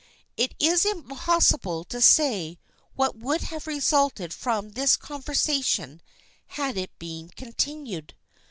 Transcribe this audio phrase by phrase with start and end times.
[0.35, 2.57] It is impossible to say
[2.95, 6.01] what would have resulted from this conversation
[6.47, 8.15] had it been continued.